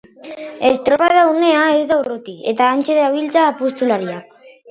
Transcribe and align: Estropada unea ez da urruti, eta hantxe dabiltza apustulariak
Estropada 0.69 1.25
unea 1.33 1.59
ez 1.75 1.83
da 1.91 1.99
urruti, 2.03 2.35
eta 2.55 2.71
hantxe 2.71 2.97
dabiltza 3.03 3.47
apustulariak 3.53 4.35